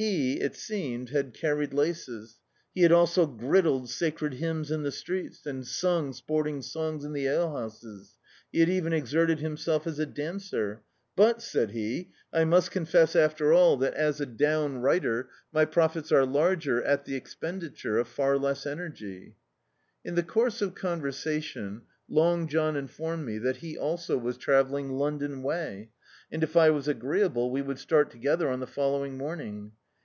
He, 0.00 0.34
it 0.34 0.54
seemed, 0.54 1.08
had 1.10 1.34
carried 1.34 1.74
laces; 1.74 2.38
be 2.72 2.82
had 2.82 2.92
also 2.92 3.26
gridled 3.26 3.90
sacred 3.90 4.34
hymns 4.34 4.70
in 4.70 4.84
the 4.84 4.92
streets, 4.92 5.44
and 5.44 5.66
sung 5.66 6.12
sporting 6.12 6.62
songs 6.62 7.04
in 7.04 7.14
the 7.14 7.26
alehouses; 7.26 8.16
he 8.52 8.60
had 8.60 8.68
even 8.68 8.92
exerted 8.92 9.40
himself 9.40 9.88
as 9.88 9.98
a 9.98 10.06
dancer, 10.06 10.82
"but," 11.16 11.42
said 11.42 11.72
he, 11.72 12.10
"I 12.32 12.44
must 12.44 12.70
confess, 12.70 13.16
after 13.16 13.52
all, 13.52 13.76
that 13.78 13.92
as 13.94 14.20
a 14.20 14.26
downri^ter 14.26 15.26
my 15.52 15.64
profits 15.64 16.12
are 16.12 16.24
larger, 16.24 16.80
at 16.80 17.04
the 17.04 17.16
expenditure 17.16 17.98
of 17.98 18.06
far 18.06 18.38
less 18.38 18.66
energy." 18.66 19.34
In 20.04 20.14
the 20.14 20.22
course 20.22 20.62
of 20.62 20.76
ccHiversation 20.76 21.80
Long 22.08 22.46
John 22.46 22.76
informed 22.76 23.26
me 23.26 23.38
that 23.38 23.56
he 23.56 23.76
also 23.76 24.16
was 24.16 24.36
travelling 24.36 24.90
London 24.92 25.42
way, 25.42 25.90
and 26.30 26.44
if 26.44 26.56
I 26.56 26.70
was 26.70 26.86
agreeable 26.86 27.50
we 27.50 27.62
would 27.62 27.80
start 27.80 28.12
together 28.12 28.48
on 28.48 28.60
the 28.60 28.66
fol 28.68 28.92
lowing 28.96 29.16
morning. 29.18 29.72